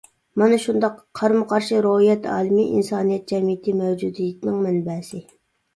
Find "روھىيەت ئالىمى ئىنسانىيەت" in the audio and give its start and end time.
1.87-3.29